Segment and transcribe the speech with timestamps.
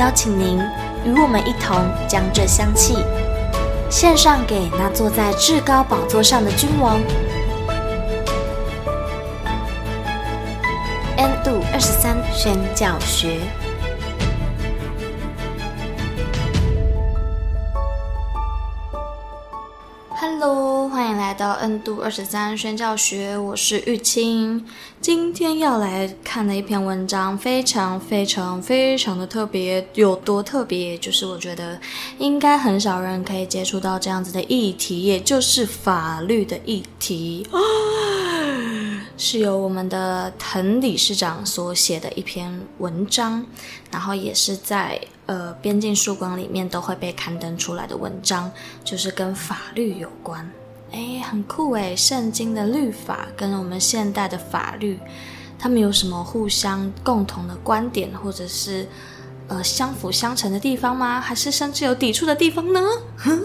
[0.00, 0.58] 邀请您
[1.04, 1.76] 与我们一同
[2.08, 3.04] 将这香气
[3.90, 6.98] 献上给那坐在至高宝座上的君王。
[11.18, 13.40] N 度二十三宣教学。
[20.22, 24.62] Hello，欢迎来到 N 度二十三宣教学，我是玉清。
[25.00, 30.98] 今天要来看的一篇文章，非常非常非常的特别，有多特别？
[30.98, 31.80] 就是我觉得
[32.18, 37.46] 应该很少人可以接触到这样子的议题，也就是法律的议题。
[39.16, 43.42] 是由我们的滕理事长所写的一篇文章，
[43.90, 48.50] 然后也是在呃边境曙光里面都会被刊登出来的文章，
[48.82, 50.50] 就是跟法律有关。
[50.90, 54.98] 诶，很酷诶，圣经的律法跟我们现代的法律，
[55.56, 58.88] 他们有什么互相共同的观点，或者是
[59.46, 61.20] 呃相辅相成的地方吗？
[61.20, 62.80] 还是甚至有抵触的地方呢？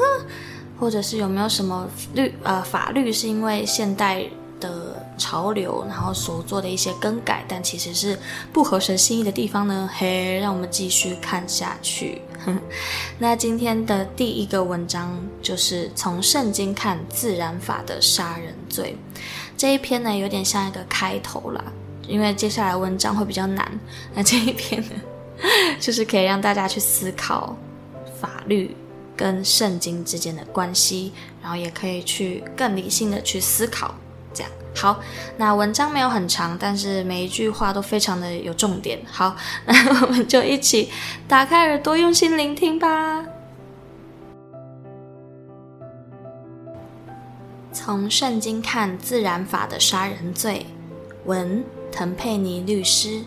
[0.80, 4.24] 或者是有没有什么律呃法律是因为现代
[4.64, 8.18] 的潮流，然后所做的一些更改，但其实是
[8.50, 9.90] 不合神心意的地方呢？
[9.94, 12.22] 嘿，让我们继续看下去。
[13.18, 18.96] 那今天的第一个文章就是从圣经看自然法的杀人罪。
[19.56, 21.62] 这一篇呢，有点像一个开头啦，
[22.08, 23.70] 因为接下来文章会比较难。
[24.14, 24.96] 那这一篇呢，
[25.78, 27.56] 就是可以让大家去思考
[28.20, 28.74] 法律
[29.16, 33.94] 跟圣经之间的关系，然后也可以去更理性的去思考。
[34.34, 35.00] 这样好，
[35.36, 39.00] 那文章没有很长，但是每一句话都非常的有重点。
[39.06, 40.90] 好，那我们就一起
[41.28, 43.24] 打开耳朵，用心聆听吧。
[47.72, 50.66] 从圣经看自然法的杀人罪，
[51.24, 53.22] 文滕佩尼律师。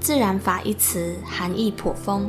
[0.00, 2.28] 自然法一词含义颇丰，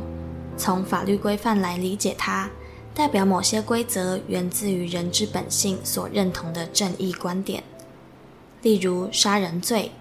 [0.56, 2.50] 从法律规范来理解它。
[2.94, 7.64] 代表某些规则源自于人之本性所认同的正义观点，
[8.60, 9.92] 例如杀人罪。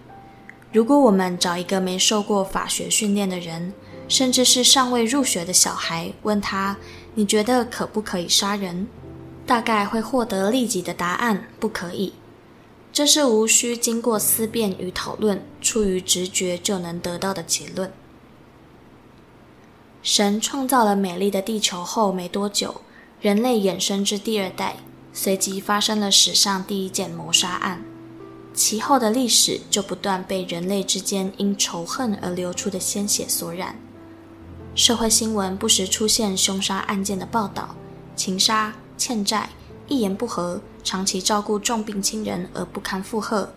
[0.74, 3.74] 如果我们找一个没受过法学训练的人，
[4.08, 6.78] 甚至是尚未入学的小孩，问他
[7.16, 8.88] ：“你觉得可不可以杀人？”
[9.48, 12.14] 大概会获得立即的答案：“不可以。”
[12.94, 17.92] 这是无需经过思辨与讨论，出于直觉就能得到的结论。
[20.02, 22.82] 神创造了美丽的地球后没多久，
[23.22, 24.78] 人类衍生至第二代，
[25.14, 27.84] 随即发生了史上第一件谋杀案。
[28.54, 33.76] 其后的历史就不断被人类之间因仇恨而流出的鲜血所染。
[34.74, 37.76] 社会新闻不时出现凶杀案件的报道，
[38.16, 39.50] 情杀、欠债、
[39.88, 43.54] 一言不合、长期照顾重病亲人而不堪负荷、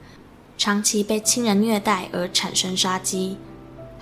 [0.59, 3.39] 长期被亲人虐待而产生杀机。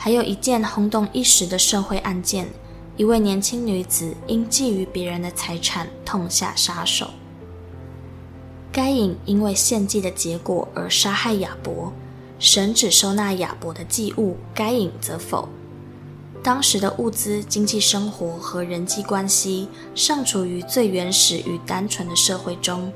[0.04, 2.48] 还有一件轰动一时的社会案件，
[2.96, 7.08] 一位年轻女子因觊觎别人的财产，痛下杀手。
[8.72, 11.92] 该隐因为献祭的结果而杀害亚伯，
[12.40, 15.48] 神只收纳亚伯的祭物，该隐则否。
[16.42, 22.92] 当时的物资、经济生活和人际关系尚处于最原始与单纯的社会中，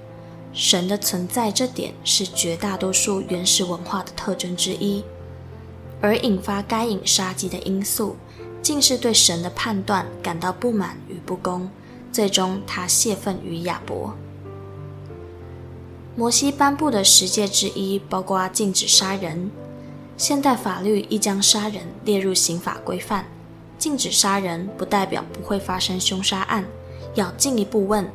[0.53, 5.05] 神的存在这点是绝大多数原始文化的特征之一。
[6.01, 8.17] 而引发该隐杀机的因素，
[8.63, 11.71] 竟是对神的判断感到不满与不公，
[12.13, 14.15] 最终他泄愤于亚伯。
[16.15, 19.51] 摩西颁布的十诫之一包括禁止杀人，
[20.17, 23.27] 现代法律亦将杀人列入刑法规范。
[23.79, 26.65] 禁止杀人不代表不会发生凶杀案，
[27.15, 28.11] 要进一步问：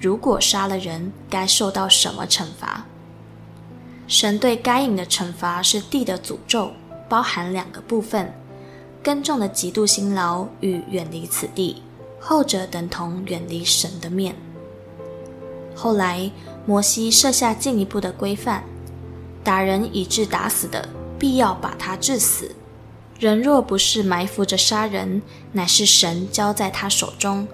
[0.00, 2.84] 如果杀了人，该受到什么惩罚？
[4.08, 6.72] 神对该隐的惩罚是地的诅咒。
[7.08, 8.32] 包含两个部分：
[9.02, 11.82] 耕种的极度辛劳与远离此地，
[12.18, 14.34] 后者等同远离神的面。
[15.74, 16.30] 后来，
[16.66, 18.64] 摩西设下进一步的规范：
[19.42, 22.46] 打人以致打死的，必要把他致死；
[23.18, 25.20] 人若不是埋伏着杀人，
[25.52, 27.46] 乃是神交在他手中，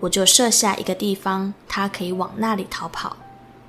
[0.00, 3.16] 我就设下一个地方，他可以往那里逃跑。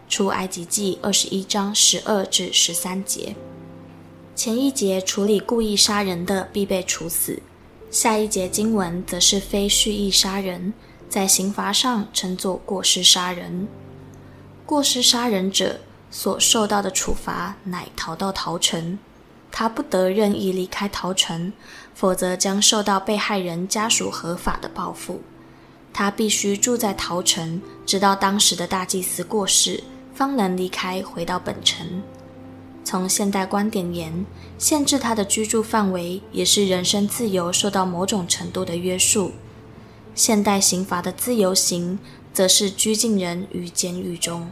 [0.09, 3.35] 出埃及记二十一章十二至十三节。
[4.39, 7.41] 前一节处理故意杀人的必被处死，
[7.91, 10.73] 下一节经文则是非蓄意杀人，
[11.09, 13.67] 在刑罚上称作过失杀人。
[14.65, 18.97] 过失杀人者所受到的处罚乃逃到逃城，
[19.51, 21.51] 他不得任意离开逃城，
[21.93, 25.19] 否则将受到被害人家属合法的报复。
[25.91, 29.83] 他必须住在逃城，直到当时的大祭司过世，
[30.15, 32.01] 方能离开回到本城。
[32.89, 34.25] 从现代观点言，
[34.57, 39.33] 限制他的居住范围也是人身自由受到某种程度的约束。
[40.15, 41.99] 现代刑罚的自由刑，
[42.33, 44.49] 则是拘禁人于监狱中。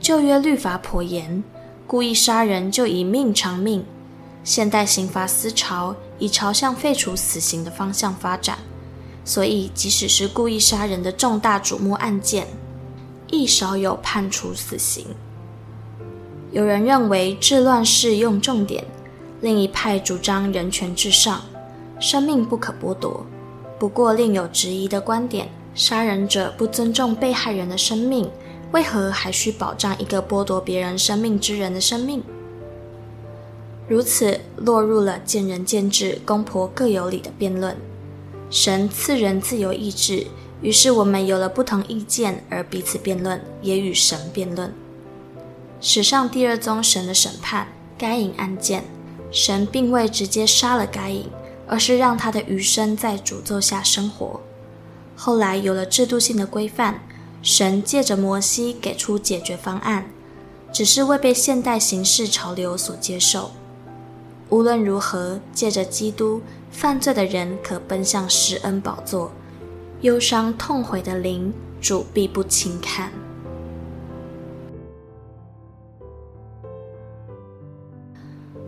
[0.00, 1.44] 旧约律法颇严，
[1.86, 3.84] 故意杀人就以命偿命。
[4.42, 8.58] 现代刑罚思潮已朝向废除死刑的方向发展，
[9.22, 12.46] 所以即使是故意杀人的重大瞩目案件，
[13.30, 15.08] 亦少有判处死刑。
[16.52, 18.84] 有人认为治乱世用重典，
[19.40, 21.40] 另一派主张人权至上，
[22.00, 23.24] 生命不可剥夺。
[23.78, 28.28] 不过另有质疑的观点：杀人者不尊重被害人的生命，
[28.72, 32.20] 为何还需保障一个剥夺别人生命之人的生命？
[33.86, 37.76] 如此落入了见仁见智、公婆各有理的辩论。
[38.50, 40.26] 神赐人自由意志，
[40.62, 44.74] 于是我们有了不同意见而彼此辩论，也与神辩论。
[45.82, 47.66] 史上第二宗神的审判
[47.96, 48.84] 该隐案件，
[49.30, 51.26] 神并未直接杀了该隐，
[51.66, 54.40] 而是让他的余生在诅咒下生活。
[55.16, 57.00] 后来有了制度性的规范，
[57.42, 60.10] 神借着摩西给出解决方案，
[60.70, 63.50] 只是未被现代刑事潮流所接受。
[64.50, 69.32] 无论如何，借着基督，犯罪的人可奔向施恩宝座，
[70.02, 73.10] 忧伤痛悔的灵，主必不轻看。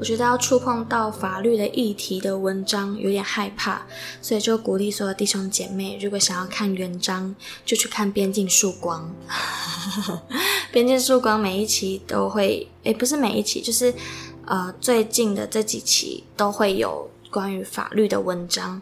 [0.02, 3.82] 我觉得要触碰到法律的议题的文章有点害怕，
[4.20, 7.32] 所以就鼓励所有弟兄姐妹，如果想要看原章，
[7.64, 9.08] 就去看《边境曙光》。
[10.72, 13.94] 《边境曙光》每一期都会，诶，不是每一期，就是
[14.44, 17.08] 呃最近的这几期都会有。
[17.32, 18.81] 关于法律的文章，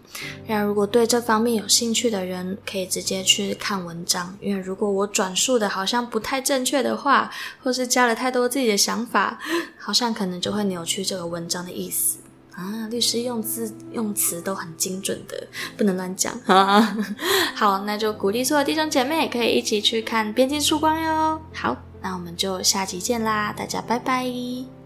[0.48, 4.36] 那如果对这方面有兴趣的人，可以直接去看文章。
[4.40, 7.30] 因为如果我转述的好像不太正确的话，
[7.62, 9.38] 或是加了太多自己的想法，
[9.78, 12.18] 好像可能就会扭曲这个文章的意思
[12.56, 12.88] 啊。
[12.90, 16.96] 律师用字用词都很精准的，不能乱讲啊。
[17.54, 21.40] 好，那就鼓励所有弟兄姐妹可以一起去看《边境曙光》哟。
[21.54, 24.79] 好，那我们就下集见啦，大家拜拜。